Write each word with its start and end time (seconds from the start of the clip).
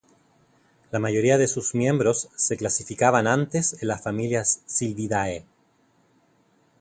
La 0.89 0.97
mayoría 0.97 1.37
de 1.37 1.45
sus 1.47 1.75
miembros 1.75 2.29
se 2.35 2.57
clasificaban 2.57 3.27
antes 3.27 3.79
en 3.83 3.87
la 3.87 3.99
familia 3.99 4.43
Sylviidae. 4.45 5.45